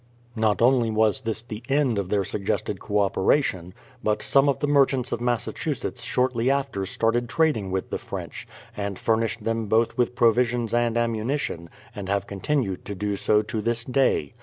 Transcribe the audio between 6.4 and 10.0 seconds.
after started trading with the French, and furnished them both